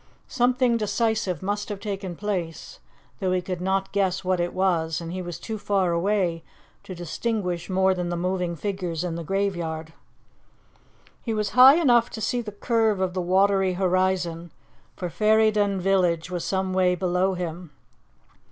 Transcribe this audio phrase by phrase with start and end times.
[0.27, 2.79] Something decisive must have taken place,
[3.19, 6.41] though he could not guess what it was, and he was too far away
[6.81, 9.93] to distinguish more than the moving figures in the graveyard.
[11.21, 14.49] He was high enough to see the curve of the watery horizon,
[14.95, 17.69] for Ferryden village was some way below him.